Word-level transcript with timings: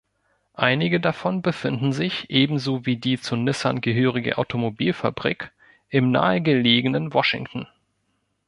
Einige 0.55 0.99
davon 0.99 1.43
befinden 1.43 1.93
sich, 1.93 2.27
ebenso 2.31 2.87
wie 2.87 2.97
die 2.97 3.19
zu 3.21 3.35
Nissan 3.35 3.81
gehörige 3.81 4.39
Automobilfabrik, 4.39 5.51
im 5.89 6.09
nahegelegenen 6.09 7.13
Washington. 7.13 7.67